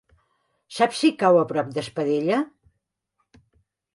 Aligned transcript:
Saps 0.77 1.01
si 1.03 1.11
cau 1.23 1.37
a 1.41 1.43
prop 1.51 1.69
d'Espadella? 1.77 2.39